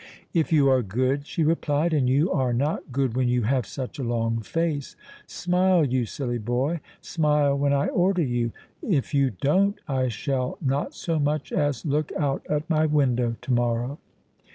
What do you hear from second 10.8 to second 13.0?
so much as look out at my